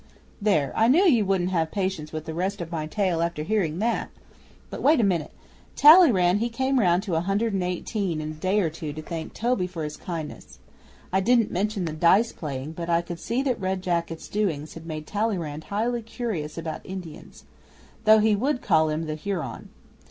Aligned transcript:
'There, 0.41 0.73
I 0.75 0.87
knew 0.87 1.03
you 1.03 1.25
wouldn't 1.27 1.51
have 1.51 1.69
patience 1.69 2.11
with 2.11 2.25
the 2.25 2.33
rest 2.33 2.59
of 2.59 2.71
my 2.71 2.87
tale 2.87 3.21
after 3.21 3.43
hearing 3.43 3.77
that! 3.77 4.09
But 4.71 4.81
wait 4.81 4.99
a 4.99 5.03
minute. 5.03 5.29
Talleyrand 5.75 6.39
he 6.39 6.49
come 6.49 6.79
round 6.79 7.03
to 7.03 7.13
Hundred 7.19 7.53
and 7.53 7.63
Eighteen 7.63 8.19
in 8.19 8.31
a 8.31 8.33
day 8.33 8.61
or 8.61 8.71
two 8.71 8.93
to 8.93 9.01
thank 9.03 9.35
Toby 9.35 9.67
for 9.67 9.83
his 9.83 9.97
kindness. 9.97 10.57
I 11.13 11.19
didn't 11.19 11.51
mention 11.51 11.85
the 11.85 11.93
dice 11.93 12.31
playing, 12.31 12.71
but 12.71 12.89
I 12.89 13.03
could 13.03 13.19
see 13.19 13.43
that 13.43 13.59
Red 13.61 13.83
Jacket's 13.83 14.27
doings 14.27 14.73
had 14.73 14.87
made 14.87 15.05
Talleyrand 15.05 15.65
highly 15.65 16.01
curious 16.01 16.57
about 16.57 16.83
Indians 16.83 17.43
though 18.05 18.17
he 18.17 18.35
would 18.35 18.63
call 18.63 18.89
him 18.89 19.05
the 19.05 19.13
Huron. 19.13 19.69